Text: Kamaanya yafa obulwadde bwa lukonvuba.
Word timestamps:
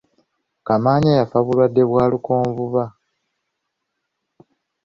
Kamaanya 0.67 1.11
yafa 1.19 1.35
obulwadde 1.41 1.83
bwa 1.89 2.03
lukonvuba. 2.11 2.85